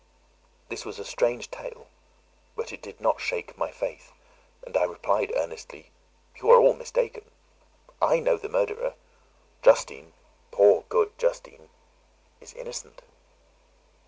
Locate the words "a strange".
0.97-1.51